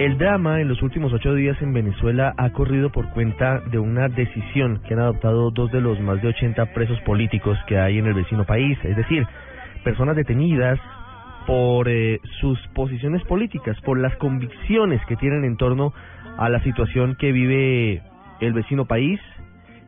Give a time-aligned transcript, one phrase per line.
[0.00, 4.08] El drama en los últimos ocho días en Venezuela ha corrido por cuenta de una
[4.08, 8.06] decisión que han adoptado dos de los más de 80 presos políticos que hay en
[8.06, 9.26] el vecino país, es decir,
[9.84, 10.80] personas detenidas
[11.46, 15.92] por eh, sus posiciones políticas, por las convicciones que tienen en torno
[16.38, 18.02] a la situación que vive
[18.40, 19.20] el vecino país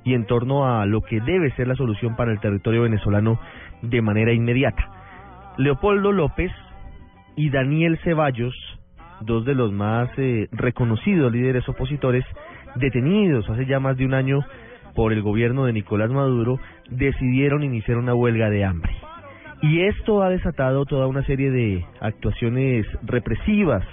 [0.04, 3.40] y en torno a lo que debe ser la solución para el territorio venezolano
[3.80, 4.90] de manera inmediata.
[5.56, 6.52] Leopoldo López
[7.34, 8.54] y Daniel Ceballos,
[9.24, 12.24] dos de los más eh, reconocidos líderes opositores,
[12.76, 14.40] detenidos hace ya más de un año
[14.94, 16.58] por el gobierno de Nicolás Maduro,
[16.90, 18.92] decidieron iniciar una huelga de hambre.
[19.62, 23.84] Y esto ha desatado toda una serie de actuaciones represivas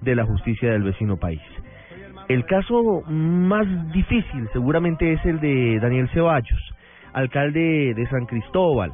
[0.00, 1.42] de la justicia del vecino país.
[2.28, 6.74] El caso más difícil seguramente es el de Daniel Ceballos,
[7.12, 8.92] alcalde de San Cristóbal,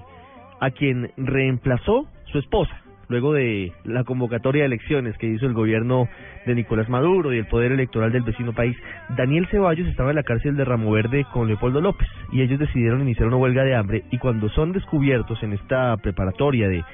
[0.60, 6.08] a quien reemplazó su esposa luego de la convocatoria de elecciones que hizo el gobierno
[6.46, 8.76] de Nicolás Maduro y el poder electoral del vecino país.
[9.16, 13.02] Daniel Ceballos estaba en la cárcel de Ramo Verde con Leopoldo López y ellos decidieron
[13.02, 16.84] iniciar una huelga de hambre y cuando son descubiertos en esta preparatoria de,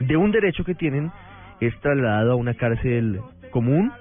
[0.00, 1.10] de un derecho que tienen,
[1.60, 3.92] es trasladado a una cárcel común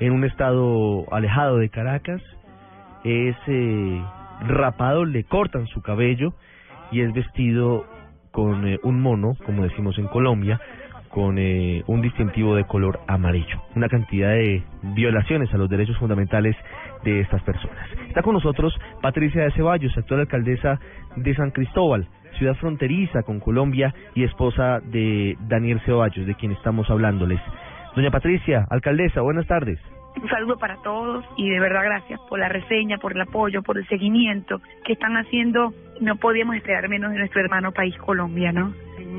[0.00, 2.22] en un estado alejado de Caracas,
[3.04, 4.02] es eh,
[4.46, 6.34] rapado, le cortan su cabello
[6.90, 7.86] y es vestido
[8.36, 10.60] con eh, un mono, como decimos en Colombia,
[11.08, 13.62] con eh, un distintivo de color amarillo.
[13.74, 14.62] Una cantidad de
[14.94, 16.54] violaciones a los derechos fundamentales
[17.02, 17.88] de estas personas.
[18.08, 20.78] Está con nosotros Patricia de Ceballos, actual alcaldesa
[21.16, 26.90] de San Cristóbal, ciudad fronteriza con Colombia y esposa de Daniel Ceballos, de quien estamos
[26.90, 27.40] hablándoles.
[27.94, 29.80] Doña Patricia, alcaldesa, buenas tardes.
[30.22, 33.78] Un saludo para todos y de verdad gracias por la reseña, por el apoyo, por
[33.78, 35.74] el seguimiento que están haciendo.
[36.00, 38.72] No podíamos esperar menos de nuestro hermano país Colombia, ¿no?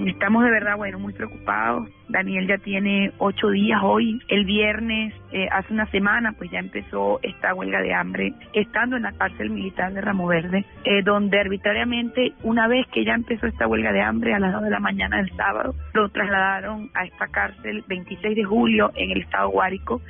[0.06, 1.90] Estamos de verdad, bueno, muy preocupados.
[2.08, 4.19] Daniel ya tiene ocho días hoy.
[4.28, 9.03] El viernes, eh, hace una semana, pues ya empezó esta huelga de hambre, estando en
[9.03, 13.68] la cárcel militar de Ramo Verde, eh, donde arbitrariamente, una vez que ya empezó esta
[13.68, 17.28] huelga de hambre, a las dos de la mañana del sábado, lo trasladaron a esta
[17.28, 20.02] cárcel 26 de julio en el estado Guárico,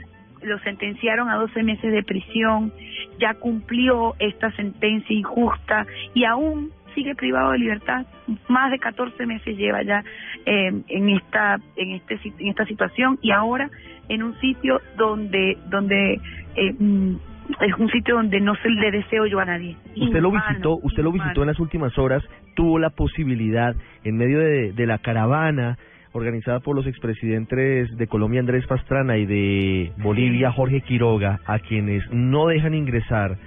[0.48, 2.74] lo sentenciaron a 12 meses de prisión,
[3.20, 8.06] ya cumplió esta sentencia injusta y aún sigue privado de libertad.
[8.48, 10.04] Más de 14 meses lleva ya
[10.46, 13.70] eh, en esta en este en esta situación y ahora
[14.10, 16.20] en un sitio donde donde
[16.56, 17.16] eh, mm,
[17.62, 19.76] es un sitio donde no se le deseo yo a nadie.
[19.96, 22.24] Usted lo visitó, usted lo visitó en las últimas horas,
[22.56, 25.78] tuvo la posibilidad en medio de, de la caravana
[26.14, 32.04] organizada por los expresidentes de Colombia Andrés Pastrana y de Bolivia Jorge Quiroga, a quienes
[32.12, 33.38] no dejan ingresar,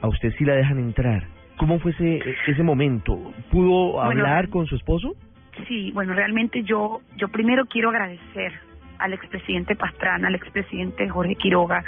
[0.00, 1.24] a usted sí la dejan entrar.
[1.56, 3.32] ¿Cómo fue ese, ese momento?
[3.50, 5.14] ¿Pudo Bueno, hablar con su esposo?
[5.66, 8.52] Sí, bueno, realmente yo, yo primero quiero agradecer
[8.98, 11.84] al expresidente Pastrana, al expresidente Jorge Quiroga,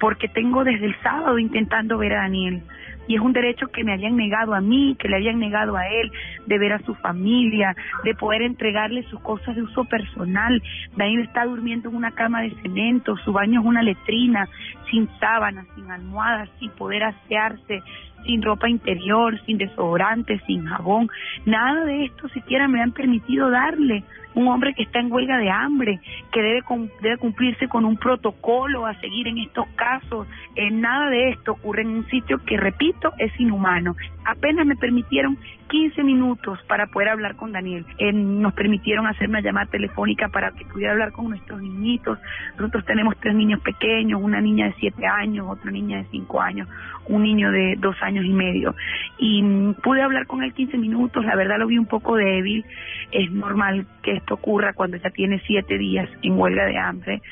[0.00, 2.62] porque tengo desde el sábado intentando ver a Daniel.
[3.06, 5.86] Y es un derecho que me habían negado a mí, que le habían negado a
[5.86, 6.10] él,
[6.46, 10.62] de ver a su familia, de poder entregarle sus cosas de uso personal.
[10.96, 14.48] Daniel está durmiendo en una cama de cemento, su baño es una letrina,
[14.90, 17.82] sin sábanas, sin almohadas, sin poder asearse,
[18.26, 21.08] sin ropa interior, sin desodorante, sin jabón.
[21.46, 24.04] Nada de esto siquiera me han permitido darle.
[24.34, 25.98] Un hombre que está en huelga de hambre,
[26.30, 30.28] que debe, cum- debe cumplirse con un protocolo a seguir en estos casos.
[30.56, 33.96] Eh, nada de esto ocurre en un sitio que, repito, es inhumano.
[34.26, 35.38] Apenas me permitieron
[35.68, 37.86] 15 minutos para poder hablar con Daniel.
[37.98, 42.18] Eh, nos permitieron hacer una llamada telefónica para que pudiera hablar con nuestros niñitos.
[42.58, 46.68] Nosotros tenemos tres niños pequeños, una niña de 7 años, otra niña de 5 años,
[47.08, 48.74] un niño de 2 años y medio.
[49.18, 49.42] Y
[49.82, 52.64] pude hablar con él 15 minutos, la verdad lo vi un poco débil.
[53.10, 57.22] Es normal que esto ocurra cuando ya tiene 7 días en huelga de hambre.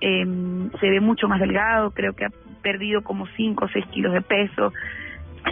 [0.00, 0.26] Eh,
[0.80, 2.30] se ve mucho más delgado, creo que ha
[2.62, 4.72] perdido como 5 o 6 kilos de peso.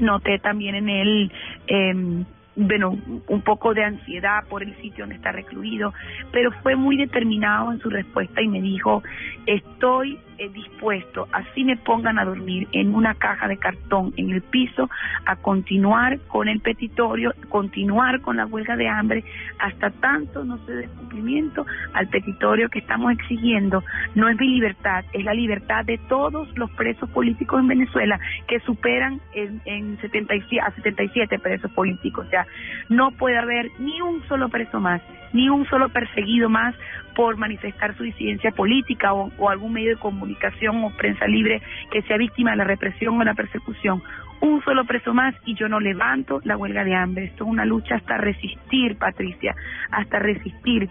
[0.00, 1.32] Noté también en él,
[1.66, 2.24] eh,
[2.56, 2.98] bueno,
[3.28, 5.94] un poco de ansiedad por el sitio donde está recluido,
[6.32, 9.02] pero fue muy determinado en su respuesta y me dijo,
[9.46, 10.18] estoy
[10.48, 14.88] dispuesto, así me pongan a dormir en una caja de cartón en el piso,
[15.26, 19.24] a continuar con el petitorio, continuar con la huelga de hambre,
[19.58, 23.82] hasta tanto no se dé cumplimiento al petitorio que estamos exigiendo.
[24.14, 28.60] No es mi libertad, es la libertad de todos los presos políticos en Venezuela, que
[28.60, 32.26] superan en, en 77, a 77 presos políticos.
[32.26, 32.46] O sea,
[32.88, 35.02] no puede haber ni un solo preso más,
[35.32, 36.74] ni un solo perseguido más
[37.14, 42.16] por manifestar su disidencia política o, algún medio de comunicación o prensa libre que sea
[42.16, 44.02] víctima de la represión o la persecución.
[44.40, 47.24] Un solo preso más y yo no levanto la huelga de hambre.
[47.26, 49.54] Esto es una lucha hasta resistir, Patricia,
[49.90, 50.88] hasta resistir.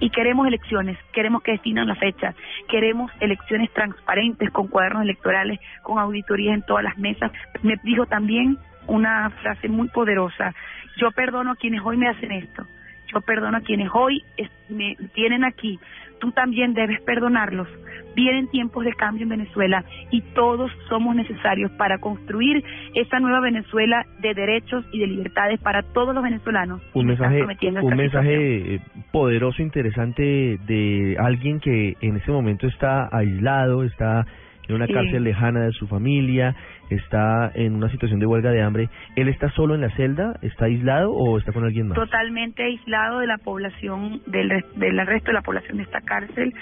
[0.00, 2.34] Y queremos elecciones, queremos que destinan la fecha,
[2.68, 7.30] queremos elecciones transparentes con cuadernos electorales, con auditorías en todas las mesas.
[7.62, 10.54] Me dijo también una frase muy poderosa,
[10.96, 12.66] yo perdono a quienes hoy me hacen esto,
[13.14, 15.78] yo perdono a quienes hoy es- me tienen aquí,
[16.20, 17.68] tú también debes perdonarlos.
[18.16, 22.62] Vienen tiempos de cambio en Venezuela y todos somos necesarios para construir
[22.94, 26.80] esa nueva Venezuela de derechos y de libertades para todos los venezolanos.
[26.94, 27.42] Un mensaje,
[27.82, 28.80] un mensaje eh,
[29.10, 34.24] poderoso, interesante de alguien que en ese momento está aislado, está
[34.68, 34.92] en una Sí.
[34.94, 36.54] cárcel lejana de su familia,
[36.90, 38.88] está en una situación de huelga de hambre.
[39.16, 40.38] ¿Él está solo en la celda?
[40.42, 41.96] ¿Está aislado o está con alguien más?
[41.96, 46.52] totalmente aislado de la población, del, del resto de la población de esta cárcel,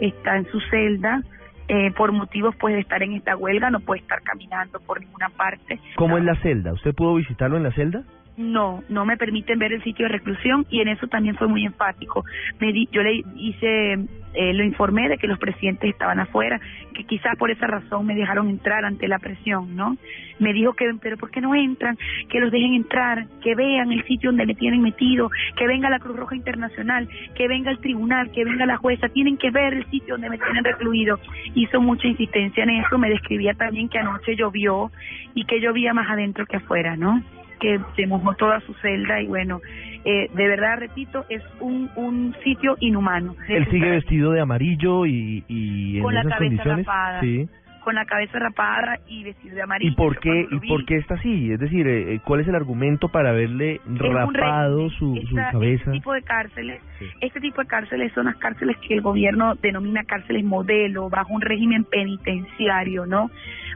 [0.00, 1.22] está en su celda,
[1.68, 5.28] eh, por motivos pues de estar en esta huelga, no puede estar caminando por ninguna
[5.30, 5.78] parte.
[5.96, 6.18] ¿Cómo No.
[6.18, 6.72] es la celda?
[6.72, 8.02] ¿Usted pudo visitarlo en la celda?
[8.38, 11.64] No, no me permiten ver el sitio de reclusión y en eso también fue muy
[11.64, 12.24] enfático.
[12.60, 13.94] Me di, yo le hice,
[14.32, 16.60] eh, lo informé de que los presidentes estaban afuera,
[16.94, 19.96] que quizás por esa razón me dejaron entrar ante la presión, ¿no?
[20.38, 21.98] Me dijo que, pero ¿por qué no entran?
[22.28, 25.98] Que los dejen entrar, que vean el sitio donde me tienen metido, que venga la
[25.98, 29.90] Cruz Roja Internacional, que venga el tribunal, que venga la jueza, tienen que ver el
[29.90, 31.18] sitio donde me tienen recluido.
[31.56, 34.92] Hizo mucha insistencia en eso, me describía también que anoche llovió
[35.34, 37.20] y que llovía más adentro que afuera, ¿no?
[37.60, 39.60] Que se mojó toda su celda y bueno,
[40.04, 43.34] eh, de verdad, repito, es un, un sitio inhumano.
[43.48, 46.86] Él sigue vestido de amarillo y, y en Con la cabeza condiciones.
[46.86, 47.20] rapada.
[47.20, 47.48] Sí.
[47.88, 49.90] Con la cabeza rapada y vestido de amarillo.
[49.90, 51.50] ¿Y por qué y por qué está así?
[51.50, 55.84] Es decir, eh, eh, ¿cuál es el argumento para haberle rapado su, cabeza?
[55.84, 57.06] Este tipo de cárceles, Sí.
[57.22, 61.40] este tipo de cárceles son las cárceles que el gobierno denomina cárceles modelo, bajo un
[61.40, 63.30] régimen penitenciario, ¿no?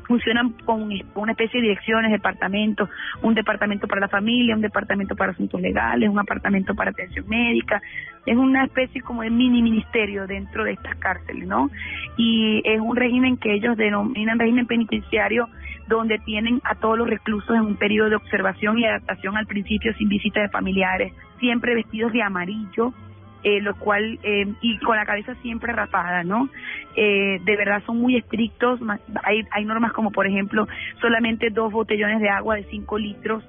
[0.06, 2.90] Funcionan con una especie de direcciones, departamentos,
[3.22, 7.80] un departamento para la familia, un departamento para asuntos legales, un apartamento para atención médica,
[8.26, 11.70] es una especie como de mini ministerio dentro de estas cárceles, ¿no?
[12.16, 15.48] Y es un régimen que ellos denominan régimen penitenciario
[15.88, 19.92] donde tienen a todos los reclusos en un periodo de observación y adaptación al principio
[19.94, 22.92] sin visita de familiares, siempre vestidos de amarillo,
[23.44, 26.48] eh, lo cual eh, y con la cabeza siempre rapada, ¿no?
[26.94, 28.78] Eh, de verdad son muy estrictos.
[29.24, 30.68] Hay, hay normas como, por ejemplo,
[31.00, 33.42] solamente dos botellones de agua de 5 litros.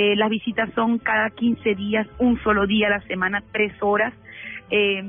[0.00, 4.14] Eh, las visitas son cada 15 días, un solo día a la semana, tres horas.
[4.70, 5.02] Eh,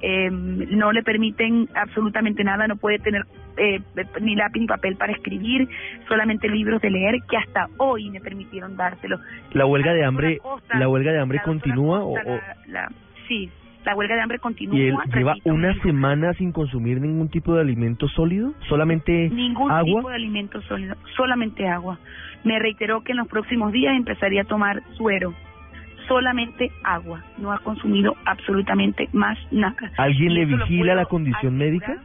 [0.00, 3.22] eh, no le permiten absolutamente nada, no puede tener
[3.56, 3.80] eh,
[4.20, 5.68] ni lápiz ni papel para escribir,
[6.06, 9.18] solamente libros de leer que hasta hoy me permitieron dárselo.
[9.52, 10.38] ¿La huelga de hambre,
[10.74, 12.92] la huelga de hambre continúa o, o- la- la-
[13.26, 13.50] sí,
[13.88, 14.76] la huelga de hambre continúa.
[14.76, 18.52] y él lleva una ningún- semana sin consumir ningún tipo de alimento sólido?
[18.68, 20.00] ¿Solamente Ningún agua?
[20.00, 21.98] tipo de alimento sólido, solamente agua.
[22.44, 25.32] Me reiteró que en los próximos días empezaría a tomar suero,
[26.06, 27.22] solamente agua.
[27.38, 29.90] No ha consumido absolutamente más nada.
[29.96, 31.96] ¿Alguien le vigila la condición médica?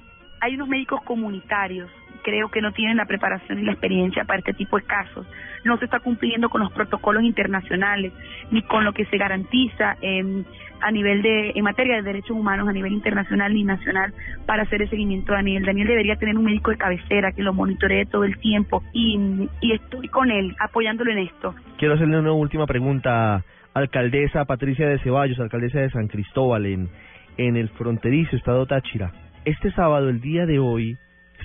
[0.42, 1.90] Hay unos médicos comunitarios,
[2.24, 5.28] creo que no tienen la preparación y la experiencia para este tipo de casos.
[5.64, 8.12] No se está cumpliendo con los protocolos internacionales
[8.52, 10.46] ni con lo que se garantiza en,
[10.82, 14.14] a nivel de en materia de derechos humanos a nivel internacional ni nacional
[14.46, 15.66] para hacer el seguimiento a Daniel.
[15.66, 19.74] Daniel debería tener un médico de cabecera que lo monitoree todo el tiempo y, y
[19.74, 21.54] estoy con él apoyándolo en esto.
[21.78, 26.90] Quiero hacerle una última pregunta, alcaldesa Patricia de Ceballos, alcaldesa de San Cristóbal, en,
[27.38, 29.12] en el fronterizo estado Táchira.
[29.46, 30.98] Este sábado, el día de hoy,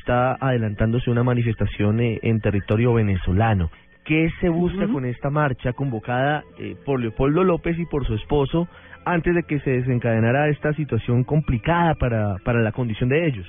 [0.08, 3.70] está adelantándose una manifestación eh, en territorio venezolano.
[4.06, 8.68] ¿Qué se busca con esta marcha convocada eh, por Leopoldo López y por su esposo
[9.04, 13.46] antes de que se desencadenara esta situación complicada para, para la condición de ellos?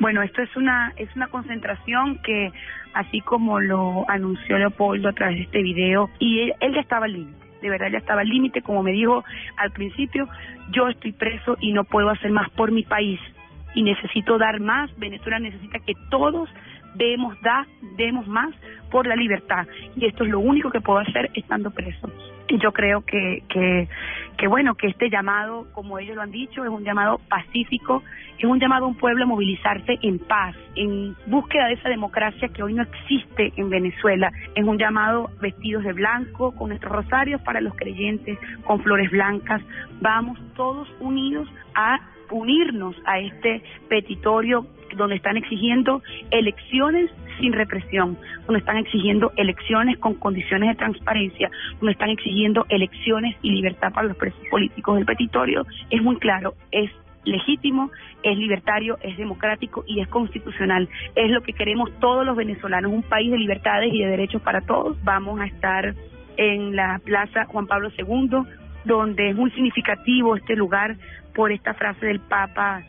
[0.00, 2.52] Bueno, esto es una es una concentración que,
[2.92, 7.06] así como lo anunció Leopoldo a través de este video, y él, él ya estaba
[7.06, 9.24] al límite, de verdad ya estaba al límite, como me dijo
[9.56, 10.28] al principio,
[10.72, 13.18] yo estoy preso y no puedo hacer más por mi país
[13.74, 16.48] y necesito dar más, Venezuela necesita que todos
[16.94, 18.54] demos da, demos más
[18.90, 22.10] por la libertad y esto es lo único que puedo hacer estando preso.
[22.48, 23.88] yo creo que, que,
[24.42, 28.02] que bueno, que este llamado, como ellos lo han dicho, es un llamado pacífico,
[28.36, 32.48] es un llamado a un pueblo a movilizarse en paz, en búsqueda de esa democracia
[32.48, 37.40] que hoy no existe en Venezuela, es un llamado vestidos de blanco, con nuestros rosarios
[37.42, 39.62] para los creyentes, con flores blancas,
[40.00, 48.60] vamos todos unidos a unirnos a este petitorio donde están exigiendo elecciones sin represión, donde
[48.60, 54.16] están exigiendo elecciones con condiciones de transparencia, donde están exigiendo elecciones y libertad para los
[54.16, 54.98] presos políticos.
[54.98, 56.90] El petitorio es muy claro, es
[57.24, 57.90] legítimo,
[58.22, 60.88] es libertario, es democrático y es constitucional.
[61.14, 64.60] Es lo que queremos todos los venezolanos, un país de libertades y de derechos para
[64.60, 65.02] todos.
[65.04, 65.94] Vamos a estar
[66.36, 68.42] en la Plaza Juan Pablo II,
[68.84, 70.96] donde es muy significativo este lugar
[71.34, 72.82] por esta frase del Papa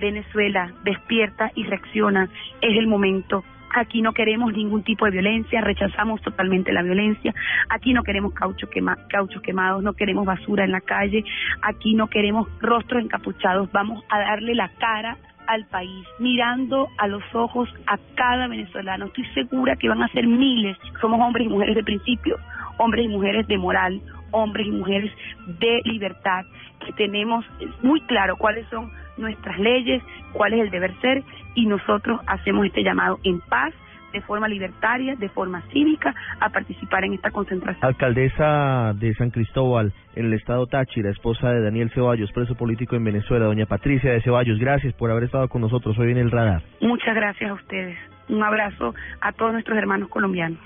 [0.00, 2.28] Venezuela despierta y reacciona,
[2.60, 3.44] es el momento.
[3.74, 7.34] Aquí no queremos ningún tipo de violencia, rechazamos totalmente la violencia.
[7.68, 11.24] Aquí no queremos caucho quema, cauchos quemados, no queremos basura en la calle.
[11.62, 13.70] Aquí no queremos rostros encapuchados.
[13.72, 19.06] Vamos a darle la cara al país, mirando a los ojos a cada venezolano.
[19.06, 20.76] Estoy segura que van a ser miles.
[21.00, 22.38] Somos hombres y mujeres de principio,
[22.78, 24.00] hombres y mujeres de moral,
[24.30, 25.12] hombres y mujeres
[25.46, 26.44] de libertad,
[26.84, 27.44] que tenemos
[27.82, 31.22] muy claro cuáles son nuestras leyes, cuál es el deber ser
[31.54, 33.74] y nosotros hacemos este llamado en paz
[34.12, 37.84] de forma libertaria, de forma cívica, a participar en esta concentración.
[37.84, 43.04] Alcaldesa de San Cristóbal, en el estado Táchira, esposa de Daniel Ceballos, preso político en
[43.04, 46.62] Venezuela, doña Patricia de Ceballos, gracias por haber estado con nosotros hoy en el radar.
[46.80, 47.98] Muchas gracias a ustedes.
[48.28, 50.60] Un abrazo a todos nuestros hermanos colombianos.